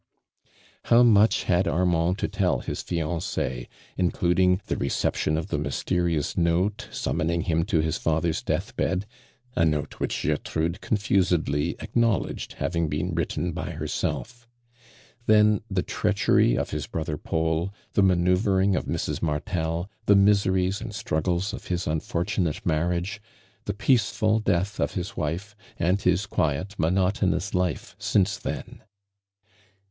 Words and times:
How 0.85 1.03
much 1.03 1.43
had 1.43 1.67
Armand 1.67 2.17
to 2.17 2.27
tell 2.27 2.61
his 2.61 2.81
Jiancie, 2.83 3.67
including 3.97 4.59
the 4.65 4.75
reception 4.75 5.37
of 5.37 5.49
the 5.49 5.59
mysterious 5.59 6.35
note 6.35 6.87
summoning 6.89 7.41
him 7.41 7.63
to 7.65 7.81
his 7.81 7.99
father's 7.99 8.41
death 8.41 8.75
bed 8.75 9.05
(o 9.55 9.63
note 9.63 9.99
which 9.99 10.23
Gertrude 10.23 10.81
confusedly 10.81 11.75
acknowledged 11.79 12.53
having 12.53 12.89
been 12.89 13.13
written 13.13 13.51
by 13.51 13.69
herself.) 13.73 14.47
Then 15.27 15.61
the 15.69 15.83
treachery 15.83 16.55
of 16.55 16.71
liis 16.71 16.89
bi 16.89 16.99
other 17.01 17.17
Paul— 17.17 17.71
the 17.93 18.01
manajuvering 18.01 18.75
of 18.75 18.85
Mrs. 18.85 19.21
Martel, 19.21 19.87
the 20.07 20.15
miseries 20.15 20.81
and 20.81 20.95
struggles 20.95 21.53
of 21.53 21.67
his 21.67 21.85
unfortunate 21.85 22.65
marriage— 22.65 23.21
the 23.65 23.73
peaceful 23.75 24.41
<leath 24.43 24.79
of 24.79 24.95
his 24.95 25.15
wife, 25.15 25.55
and 25.77 26.01
his 26.01 26.25
quiet 26.25 26.73
monotonous 26.79 27.53
life 27.53 27.95
since 27.99 28.37
then. 28.39 28.81